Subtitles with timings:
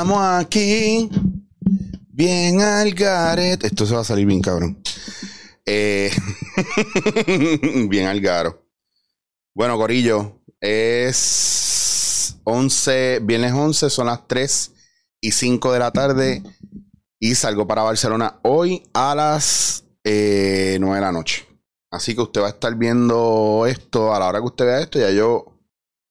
[0.00, 1.10] Estamos aquí,
[2.08, 3.66] bien al garete.
[3.66, 4.82] Esto se va a salir bien, cabrón.
[5.66, 6.10] Eh,
[7.90, 8.64] bien al garo.
[9.54, 14.72] Bueno, Corillo, es 11, viernes 11, son las 3
[15.20, 16.42] y 5 de la tarde.
[17.18, 21.46] Y salgo para Barcelona hoy a las 9 eh, de la noche.
[21.90, 24.98] Así que usted va a estar viendo esto a la hora que usted vea esto.
[24.98, 25.60] Ya yo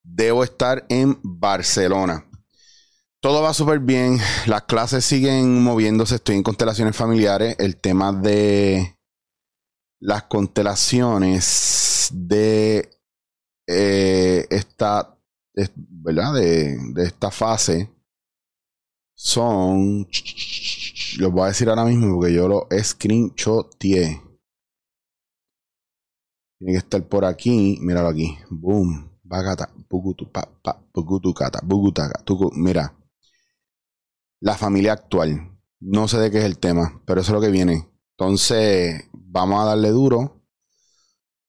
[0.03, 2.28] debo estar en Barcelona.
[3.21, 4.17] Todo va súper bien.
[4.47, 6.15] Las clases siguen moviéndose.
[6.15, 7.57] Estoy en constelaciones familiares.
[7.59, 8.97] El tema de
[9.99, 12.89] las constelaciones de
[13.67, 15.17] eh, esta,
[15.75, 16.33] ¿verdad?
[16.33, 17.89] De, de, esta fase
[19.15, 20.07] son,
[21.17, 24.21] los voy a decir ahora mismo porque yo lo screenshoteé.
[26.57, 27.79] Tiene que estar por aquí.
[27.81, 28.37] Míralo aquí.
[28.49, 29.11] Boom.
[29.23, 29.69] Bagata.
[29.89, 30.31] Bugutu.
[30.31, 31.59] Pa, pa, bugutukata.
[31.61, 32.23] Bugutaka.
[32.53, 32.95] Mira
[34.39, 35.57] la familia actual.
[35.79, 37.89] No sé de qué es el tema, pero eso es lo que viene.
[38.17, 40.43] Entonces, vamos a darle duro.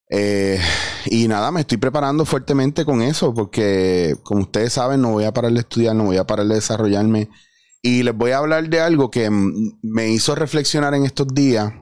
[0.09, 0.61] Eh,
[1.07, 5.33] y nada, me estoy preparando fuertemente con eso, porque como ustedes saben, no voy a
[5.33, 7.29] parar de estudiar, no voy a parar de desarrollarme.
[7.83, 11.73] Y les voy a hablar de algo que me hizo reflexionar en estos días.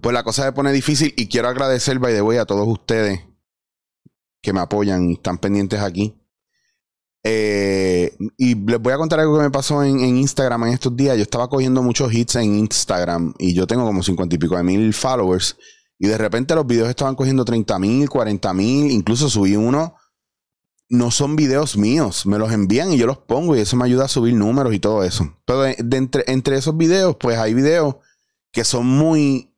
[0.00, 3.20] Pues la cosa se pone difícil y quiero agradecer, by the way, a todos ustedes
[4.42, 6.14] que me apoyan y están pendientes aquí.
[7.28, 11.16] Eh, y les voy a contar algo que me pasó en, Instagram en estos días.
[11.16, 14.62] Yo estaba cogiendo muchos hits en Instagram y yo tengo como 50 y pico de
[14.62, 15.56] mil followers.
[15.98, 18.92] Y de repente los videos estaban cogiendo 30 mil, 40 mil.
[18.92, 19.96] Incluso subí uno.
[20.88, 24.04] No son videos míos, me los envían y yo los pongo y eso me ayuda
[24.04, 25.36] a subir números y todo eso.
[25.44, 27.96] Pero entre, entre esos videos, pues hay videos
[28.52, 29.52] que son muy,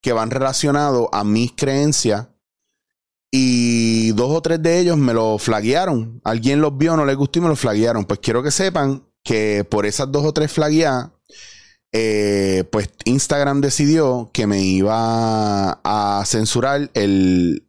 [0.00, 2.31] que van relacionados a mis creencias
[3.34, 6.20] y dos o tres de ellos me lo flaguearon.
[6.22, 8.04] Alguien los vio, no les gustó y me lo flaguearon.
[8.04, 11.10] Pues quiero que sepan que por esas dos o tres flagueadas,
[11.92, 17.66] eh, pues Instagram decidió que me iba a censurar el,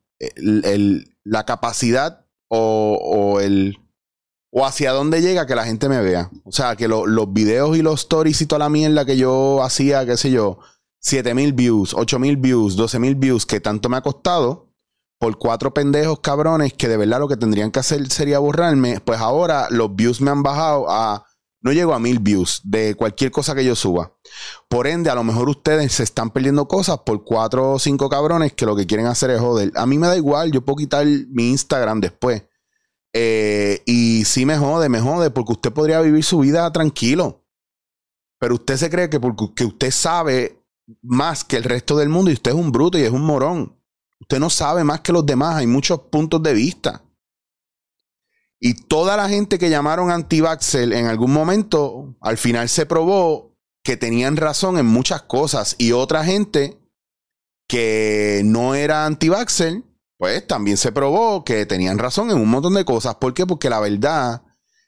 [1.23, 3.78] la capacidad o, el
[4.52, 6.29] o hacia dónde llega que la gente me vea.
[6.44, 10.06] O sea, que los videos y los stories y toda la mierda que yo hacía,
[10.06, 10.59] qué sé yo,
[11.00, 14.62] 7000 views, 8000 views, 12000 views, que tanto me ha costado
[15.23, 19.22] por cuatro pendejos cabrones que de verdad lo que tendrían que hacer sería borrarme, pues
[19.22, 21.25] ahora los views me han bajado a...
[21.61, 24.11] No llego a mil views de cualquier cosa que yo suba.
[24.67, 28.51] Por ende, a lo mejor ustedes se están perdiendo cosas por cuatro o cinco cabrones
[28.51, 29.72] que lo que quieren hacer es joder.
[29.78, 32.44] A mí me da igual, yo puedo quitar mi Instagram después.
[33.13, 37.45] Eh, y sí me jode, me jode, porque usted podría vivir su vida tranquilo.
[38.40, 40.61] Pero usted se cree que porque usted sabe
[41.01, 43.81] más que el resto del mundo y usted es un bruto y es un morón.
[44.23, 47.03] Usted no sabe más que los demás, hay muchos puntos de vista.
[48.57, 50.41] Y toda la gente que llamaron anti
[50.73, 55.75] en algún momento, al final se probó que tenían razón en muchas cosas.
[55.78, 56.79] Y otra gente
[57.67, 59.29] que no era anti
[60.17, 63.16] pues también se probó que tenían razón en un montón de cosas.
[63.16, 63.45] ¿Por qué?
[63.45, 64.44] Porque la verdad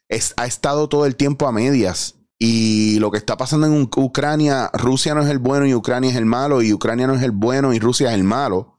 [0.08, 2.14] es, ha estado todo el tiempo a medias.
[2.38, 6.16] Y lo que está pasando en Ucrania, Rusia no es el bueno y Ucrania es
[6.16, 8.75] el malo, y Ucrania no es el bueno y Rusia es el malo.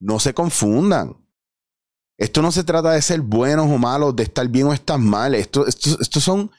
[0.00, 1.16] No se confundan.
[2.18, 5.34] Esto no se trata de ser buenos o malos, de estar bien o estar mal.
[5.34, 6.50] Esto, estos son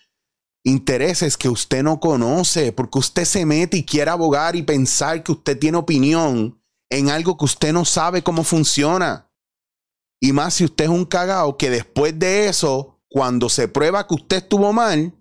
[0.63, 5.31] intereses que usted no conoce, porque usted se mete y quiere abogar y pensar que
[5.31, 6.59] usted tiene opinión
[6.89, 9.31] en algo que usted no sabe cómo funciona.
[10.19, 14.15] Y más si usted es un cagao que después de eso, cuando se prueba que
[14.15, 15.13] usted estuvo mal,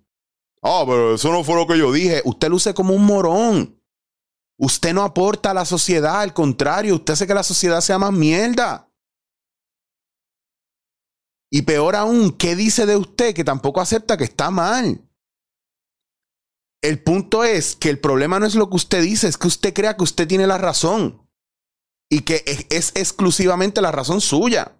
[0.63, 3.80] ah, pero eso no fue lo que yo dije, usted luce como un morón.
[4.63, 8.13] Usted no aporta a la sociedad, al contrario, usted hace que la sociedad sea más
[8.13, 8.93] mierda.
[11.51, 15.01] Y peor aún, ¿qué dice de usted que tampoco acepta que está mal?
[16.83, 19.73] El punto es que el problema no es lo que usted dice, es que usted
[19.73, 21.27] crea que usted tiene la razón.
[22.11, 24.77] Y que es, exclusivamente la razón suya.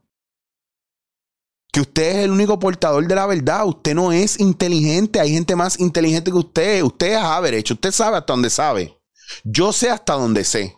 [1.73, 3.67] Que usted es el único portador de la verdad.
[3.67, 5.21] Usted no es inteligente.
[5.21, 6.83] Hay gente más inteligente que usted.
[6.83, 7.73] Usted es average.
[7.73, 9.00] Usted sabe hasta dónde sabe.
[9.45, 10.77] Yo sé hasta donde sé.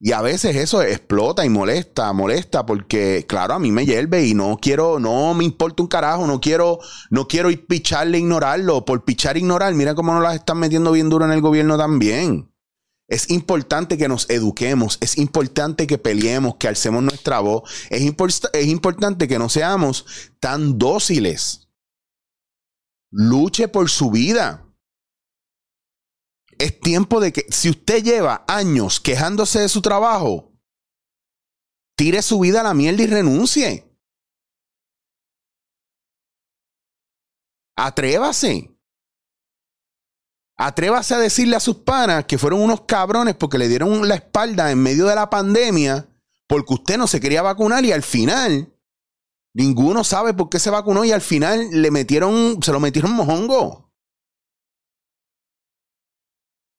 [0.00, 4.34] Y a veces eso explota y molesta, molesta porque, claro, a mí me hierve y
[4.34, 6.78] no quiero, no me importa un carajo, no quiero,
[7.08, 8.84] no quiero ir picharle, ignorarlo.
[8.84, 12.52] Por pichar, ignorar, mira cómo nos las están metiendo bien duro en el gobierno también.
[13.08, 18.02] Es importante que nos eduquemos, es importante que peleemos, que alcemos nuestra voz, es,
[18.52, 20.04] es importante que no seamos
[20.40, 21.68] tan dóciles.
[23.10, 24.63] Luche por su vida.
[26.58, 30.52] Es tiempo de que, si usted lleva años quejándose de su trabajo,
[31.96, 33.90] tire su vida a la mierda y renuncie.
[37.76, 38.70] Atrévase.
[40.56, 44.70] Atrévase a decirle a sus panas que fueron unos cabrones porque le dieron la espalda
[44.70, 46.08] en medio de la pandemia
[46.46, 48.72] porque usted no se quería vacunar y al final
[49.52, 53.83] ninguno sabe por qué se vacunó y al final le metieron, se lo metieron mojongo.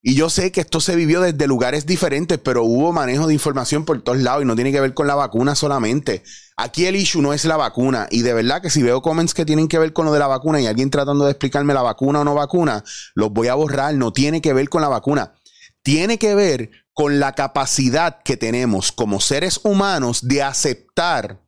[0.08, 3.86] Y yo sé que esto se vivió desde lugares diferentes, pero hubo manejo de información
[3.86, 6.22] por todos lados y no tiene que ver con la vacuna solamente.
[6.58, 8.08] Aquí el issue no es la vacuna.
[8.12, 10.28] Y de verdad que si veo comments que tienen que ver con lo de la
[10.28, 12.84] vacuna y alguien tratando de explicarme la vacuna o no vacuna,
[13.16, 13.96] los voy a borrar.
[13.96, 15.34] No tiene que ver con la vacuna.
[15.82, 21.42] Tiene que ver con la capacidad que tenemos como seres humanos de aceptar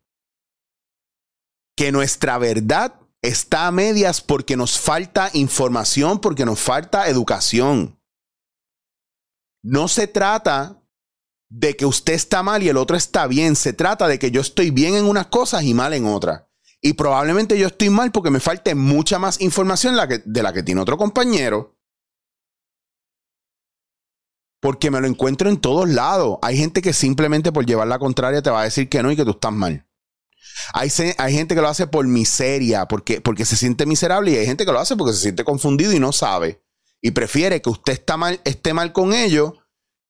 [1.75, 7.96] que nuestra verdad está a medias porque nos falta información, porque nos falta educación.
[9.67, 10.81] No se trata
[11.49, 13.57] de que usted está mal y el otro está bien.
[13.57, 16.43] Se trata de que yo estoy bien en unas cosas y mal en otras.
[16.79, 20.79] Y probablemente yo estoy mal porque me falte mucha más información de la que tiene
[20.79, 21.77] otro compañero.
[24.61, 26.37] Porque me lo encuentro en todos lados.
[26.43, 29.17] Hay gente que simplemente por llevar la contraria te va a decir que no y
[29.17, 29.85] que tú estás mal.
[30.73, 34.45] Hay, hay gente que lo hace por miseria, porque, porque se siente miserable, y hay
[34.45, 36.65] gente que lo hace porque se siente confundido y no sabe
[37.01, 39.53] y prefiere que usted está mal, esté mal con ellos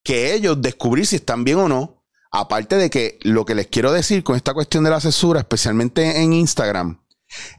[0.03, 2.05] que ellos descubrir si están bien o no.
[2.31, 6.21] Aparte de que lo que les quiero decir con esta cuestión de la censura, especialmente
[6.21, 7.01] en Instagram,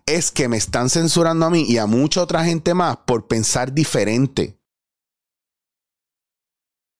[0.06, 3.72] es que me están censurando a mí y a mucha otra gente más por pensar
[3.72, 4.58] diferente.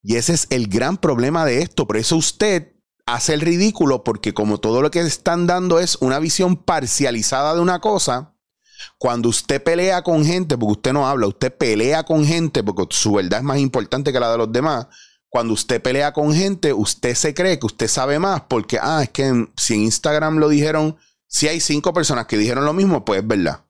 [0.03, 1.87] Y ese es el gran problema de esto.
[1.87, 2.75] Por eso usted
[3.07, 7.61] hace el ridículo porque como todo lo que están dando es una visión parcializada de
[7.61, 8.35] una cosa,
[8.99, 13.13] cuando usted pelea con gente, porque usted no habla, usted pelea con gente, porque su
[13.13, 14.87] verdad es más importante que la de los demás.
[15.29, 19.11] Cuando usted pelea con gente, usted se cree que usted sabe más, porque, ah, es
[19.11, 20.97] que si en Instagram lo dijeron,
[21.27, 23.65] si hay cinco personas que dijeron lo mismo, pues es verdad.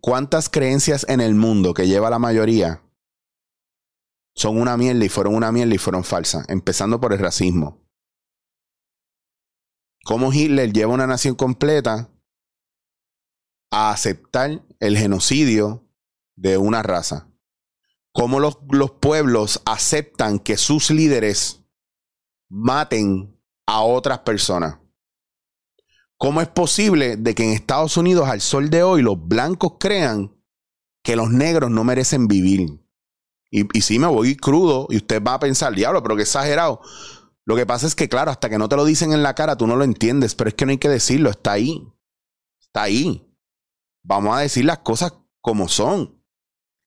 [0.00, 2.82] ¿Cuántas creencias en el mundo que lleva la mayoría
[4.34, 6.44] son una mierda y fueron una mierda y fueron falsas?
[6.48, 7.80] Empezando por el racismo.
[10.04, 12.11] ¿Cómo Hitler lleva una nación completa
[13.72, 15.88] a aceptar el genocidio
[16.36, 17.28] de una raza.
[18.12, 21.64] Cómo los, los pueblos aceptan que sus líderes
[22.50, 23.34] maten
[23.66, 24.78] a otras personas.
[26.18, 30.36] ¿Cómo es posible de que en Estados Unidos al sol de hoy los blancos crean
[31.02, 32.78] que los negros no merecen vivir?
[33.50, 36.80] Y, si me voy crudo y usted va a pensar, diablo, pero qué exagerado.
[37.44, 39.56] Lo que pasa es que, claro, hasta que no te lo dicen en la cara,
[39.56, 41.86] tú no lo entiendes, pero es que no hay que decirlo, está ahí.
[42.60, 43.31] Está ahí.
[44.04, 46.22] Vamos a decir las cosas como son.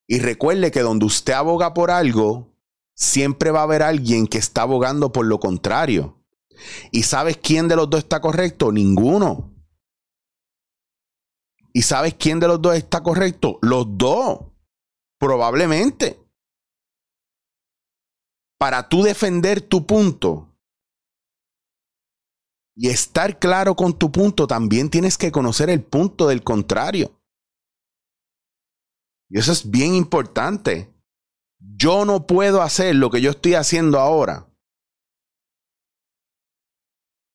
[0.08, 2.56] Y recuerde que donde usted aboga por algo,
[2.96, 6.22] siempre va a haber alguien que está abogando por lo contrario.
[6.92, 8.72] ¿Y sabes quién de los dos está correcto?
[8.72, 9.54] Ninguno.
[11.74, 13.60] ¿Y sabes quién de los dos está correcto?
[13.62, 14.40] Los dos.
[15.20, 16.22] Probablemente.
[18.58, 20.55] Para tú defender tu punto
[22.76, 27.22] y estar claro con tu punto, también tienes que conocer el punto del contrario.
[29.30, 30.94] Y eso es bien importante.
[31.58, 34.48] Yo no puedo hacer lo que yo estoy haciendo ahora.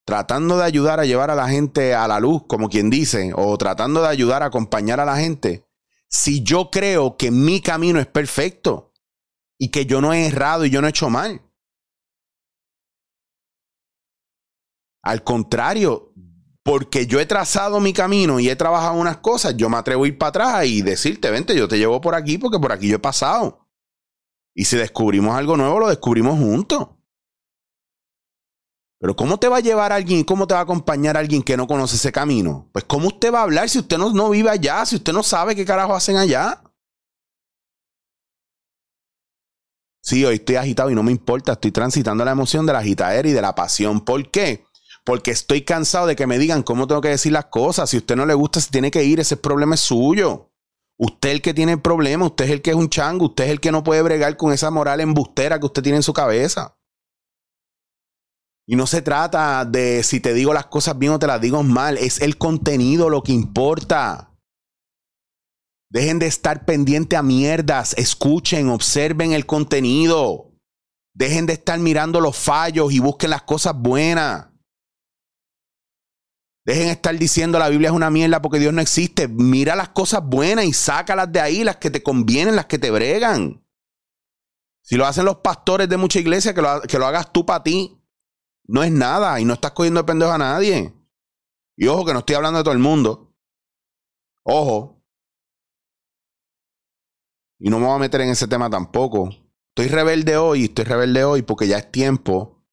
[0.05, 3.57] Tratando de ayudar a llevar a la gente a la luz, como quien dice, o
[3.57, 5.65] tratando de ayudar a acompañar a la gente,
[6.07, 8.93] si yo creo que mi camino es perfecto
[9.57, 11.41] y que yo no he errado y yo no he hecho mal.
[15.03, 16.13] Al contrario,
[16.63, 20.07] porque yo he trazado mi camino y he trabajado unas cosas, yo me atrevo a
[20.07, 22.97] ir para atrás y decirte, vente, yo te llevo por aquí porque por aquí yo
[22.97, 23.67] he pasado.
[24.53, 26.89] Y si descubrimos algo nuevo, lo descubrimos juntos.
[28.99, 31.57] Pero ¿cómo te va a llevar alguien y cómo te va a acompañar alguien que
[31.57, 32.69] no conoce ese camino?
[32.71, 35.23] Pues ¿cómo usted va a hablar si usted no, no vive allá, si usted no
[35.23, 36.61] sabe qué carajo hacen allá?
[40.03, 43.27] Sí, hoy estoy agitado y no me importa, estoy transitando la emoción de la agitadera
[43.27, 44.01] y de la pasión.
[44.01, 44.65] ¿Por qué?
[45.05, 47.89] Porque estoy cansado de que me digan cómo tengo que decir las cosas.
[47.89, 50.51] Si a usted no le gusta, se tiene que ir, ese problema es suyo.
[50.97, 53.45] Usted es el que tiene el problema, usted es el que es un chango, usted
[53.45, 56.13] es el que no puede bregar con esa moral embustera que usted tiene en su
[56.13, 56.77] cabeza.
[58.67, 61.63] Y no se trata de si te digo las cosas bien o te las digo
[61.63, 64.31] mal, es el contenido lo que importa.
[65.89, 70.51] Dejen de estar pendiente a mierdas, escuchen, observen el contenido.
[71.13, 74.50] Dejen de estar mirando los fallos y busquen las cosas buenas.
[76.63, 79.27] Dejen estar diciendo la Biblia es una mierda porque Dios no existe.
[79.27, 82.91] Mira las cosas buenas y sácalas de ahí, las que te convienen, las que te
[82.91, 83.65] bregan.
[84.83, 87.63] Si lo hacen los pastores de mucha iglesia, que lo, que lo hagas tú para
[87.63, 87.97] ti.
[88.65, 90.93] No es nada y no estás cogiendo el pendejo a nadie.
[91.75, 93.33] Y ojo que no estoy hablando de todo el mundo.
[94.43, 95.03] Ojo.
[97.59, 99.29] Y no me voy a meter en ese tema tampoco.
[99.69, 102.63] Estoy rebelde hoy, estoy rebelde hoy porque ya es tiempo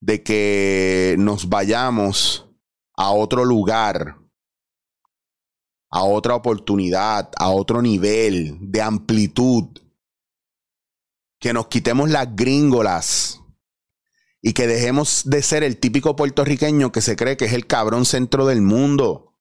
[0.00, 2.45] de que nos vayamos
[2.96, 4.16] a otro lugar,
[5.90, 9.64] a otra oportunidad, a otro nivel de amplitud.
[11.38, 13.40] Que nos quitemos las gringolas
[14.40, 18.06] y que dejemos de ser el típico puertorriqueño que se cree que es el cabrón
[18.06, 19.34] centro del mundo.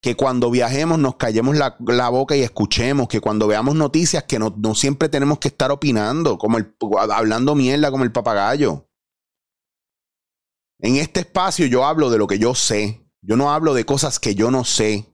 [0.00, 4.54] Que cuando viajemos nos callemos la, boca y escuchemos, que cuando veamos noticias que no,
[4.56, 6.74] no siempre tenemos que estar opinando, como el,
[7.10, 8.87] hablando mierda como el papagayo.
[10.80, 13.04] En este espacio yo hablo de lo que yo sé.
[13.20, 15.06] Yo no hablo de cosas que yo no sé.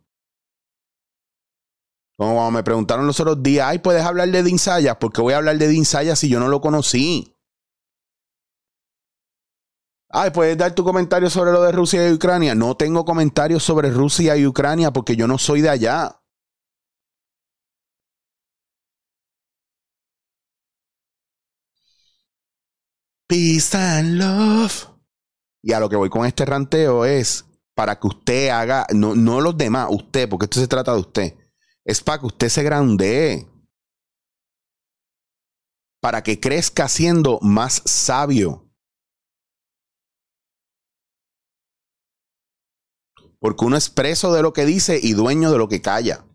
[2.17, 4.99] Como me preguntaron los otros días, ay, ¿puedes hablar de Dinsaya?
[4.99, 7.35] ¿Por qué voy a hablar de Dinsaya si yo no lo conocí?
[10.11, 12.55] Ay, ¿puedes dar tu comentario sobre lo de Rusia y Ucrania?
[12.55, 16.21] No tengo comentarios sobre Rusia y Ucrania porque yo no soy de allá.
[23.29, 24.94] Peace and love.
[25.65, 29.41] Y a lo que voy con este ranteo es para que usted haga, no, no
[29.41, 31.35] los demás, usted, porque esto se trata de usted
[31.85, 33.47] es para que usted se grandee.
[36.01, 38.71] Para que crezca siendo más sabio.
[43.39, 46.27] Porque uno es preso de lo que dice y dueño de lo que calla.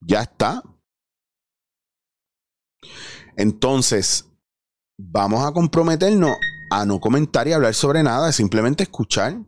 [0.00, 0.62] Ya está.
[3.36, 4.28] Entonces,
[4.96, 6.32] vamos a comprometernos
[6.70, 9.38] a no comentar y hablar sobre nada, simplemente escuchar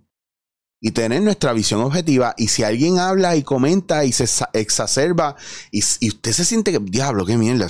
[0.81, 2.35] y tener nuestra visión objetiva.
[2.37, 5.37] Y si alguien habla y comenta y se exacerba
[5.71, 7.69] y, usted se siente que, diablo, qué mierda,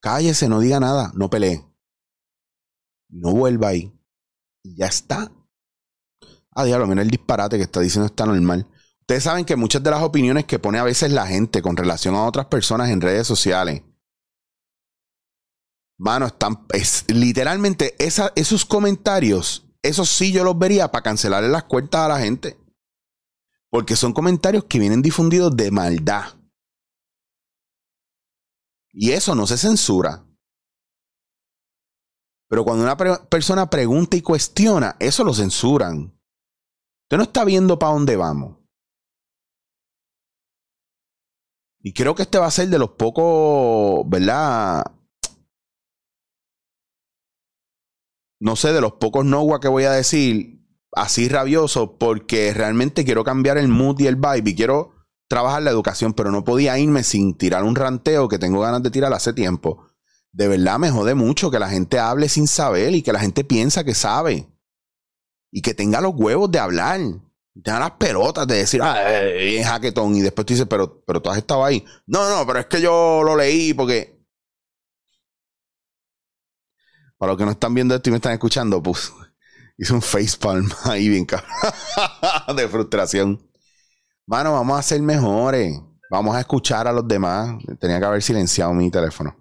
[0.00, 1.64] cállese, no diga nada, no pelee.
[3.10, 3.92] No vuelva ahí.
[4.62, 5.30] Y ya está.
[6.54, 8.66] Ah, diablo, mira el disparate que está diciendo está normal.
[9.00, 12.14] Ustedes saben que muchas de las opiniones que pone a veces la gente con relación
[12.14, 13.82] a otras personas en redes sociales,
[16.02, 22.02] mano, están, es, literalmente esos comentarios eso sí yo los vería para cancelarle las cuentas
[22.02, 22.56] a la gente.
[23.68, 26.34] Porque son comentarios que vienen difundidos de maldad.
[28.92, 30.24] Y eso no se censura.
[32.48, 36.14] Pero cuando una persona pregunta y cuestiona, eso lo censuran.
[37.04, 38.58] Usted no está viendo para dónde vamos.
[41.80, 44.84] Y creo que este va a ser de los pocos, ¿verdad?
[48.42, 50.58] No sé, de los pocos no que voy a decir
[50.90, 54.90] así rabioso porque realmente quiero cambiar el mood y el vibe y quiero
[55.28, 58.90] trabajar la educación, pero no podía irme sin tirar un ranteo que tengo ganas de
[58.90, 59.86] tirar hace tiempo.
[60.32, 63.44] De verdad me jode mucho que la gente hable sin saber y que la gente
[63.44, 64.48] piensa que sabe.
[65.52, 67.00] Y que tenga los huevos de hablar.
[67.62, 70.16] Tenga las pelotas de decir, ah, es hackathon.
[70.16, 71.84] Y después tú dices, pero, pero tú has estado ahí.
[72.06, 74.11] No, no, pero es que yo lo leí porque
[77.22, 79.12] para los que no están viendo esto y me están escuchando, pues
[79.78, 81.24] hice un facepalm ahí bien
[82.56, 83.48] de frustración.
[84.26, 85.80] Mano, vamos a ser mejores.
[86.10, 87.62] Vamos a escuchar a los demás.
[87.78, 89.36] Tenía que haber silenciado mi teléfono.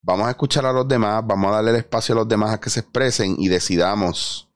[0.00, 1.22] Vamos a escuchar a los demás.
[1.26, 4.50] Vamos a darle el espacio a los demás a que se expresen y decidamos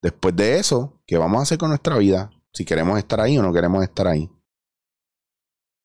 [0.00, 2.30] después de eso qué vamos a hacer con nuestra vida.
[2.52, 4.30] Si queremos estar ahí o no queremos estar ahí.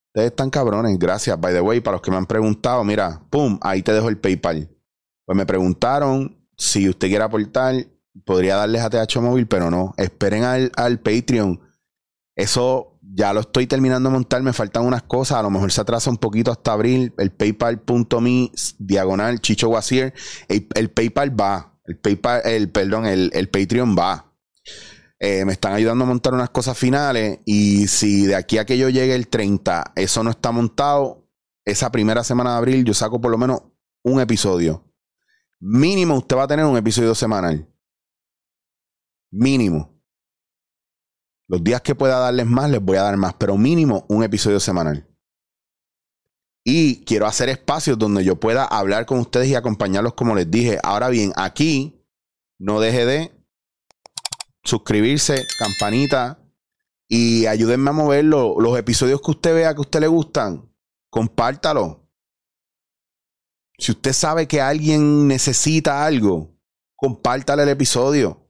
[0.10, 1.00] Ustedes están cabrones.
[1.00, 1.42] Gracias.
[1.42, 4.20] By the way, para los que me han preguntado, mira, pum, ahí te dejo el
[4.20, 4.77] PayPal.
[5.28, 7.86] Pues me preguntaron si usted quiere aportar,
[8.24, 9.94] podría darles a TH Móvil, pero no.
[9.98, 11.60] Esperen al, al Patreon.
[12.34, 15.82] Eso ya lo estoy terminando de montar, me faltan unas cosas, a lo mejor se
[15.82, 20.14] atrasa un poquito hasta abril, el paypal.me diagonal Chicho Guasier,
[20.48, 24.34] el, PayPal va, el PayPal, el, perdón, el, el Patreon va.
[25.20, 28.78] Eh, me están ayudando a montar unas cosas finales y si de aquí a que
[28.78, 31.28] yo llegue el 30 eso no está montado,
[31.66, 33.64] esa primera semana de abril yo saco por lo menos
[34.04, 34.87] un episodio.
[35.60, 37.68] Mínimo usted va a tener un episodio semanal.
[39.32, 39.98] Mínimo.
[41.48, 44.60] Los días que pueda darles más, les voy a dar más, pero mínimo un episodio
[44.60, 45.08] semanal.
[46.64, 50.80] Y quiero hacer espacios donde yo pueda hablar con ustedes y acompañarlos como les dije.
[50.84, 52.06] Ahora bien, aquí
[52.60, 53.32] no deje de
[54.64, 56.40] suscribirse, campanita
[57.08, 60.70] y ayúdenme a mover los episodios que usted vea que a usted le gustan.
[61.10, 62.07] Compártalo.
[63.78, 66.50] Si usted sabe que alguien necesita algo,
[66.96, 68.50] compártale el episodio.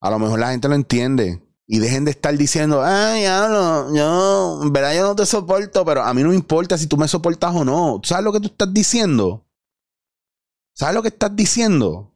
[0.00, 1.40] A lo mejor la gente lo entiende.
[1.66, 6.02] Y dejen de estar diciendo, ay, no, yo, en verdad yo no te soporto, pero
[6.02, 8.00] a mí no me importa si tú me soportas o no.
[8.04, 9.46] ¿Sabes lo que tú estás diciendo?
[10.74, 12.14] ¿Sabes lo que estás diciendo?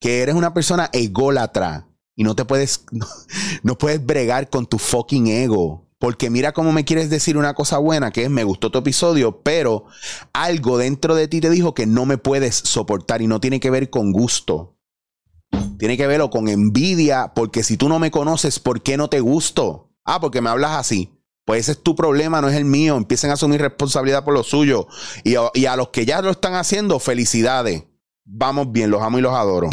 [0.00, 1.88] Que eres una persona ególatra.
[2.14, 2.84] Y no te puedes,
[3.62, 5.88] no, puedes bregar con tu fucking ego.
[6.00, 9.42] Porque mira cómo me quieres decir una cosa buena, que es me gustó tu episodio,
[9.42, 9.84] pero
[10.32, 13.68] algo dentro de ti te dijo que no me puedes soportar y no tiene que
[13.68, 14.78] ver con gusto.
[15.78, 19.20] Tiene que verlo con envidia, porque si tú no me conoces, ¿por qué no te
[19.20, 19.92] gusto?
[20.06, 21.12] Ah, porque me hablas así.
[21.44, 22.96] Pues ese es tu problema, no es el mío.
[22.96, 24.86] Empiecen a asumir responsabilidad por lo suyo.
[25.22, 27.84] Y, y a los que ya lo están haciendo, felicidades.
[28.24, 29.68] Vamos bien, los amo y los adoro.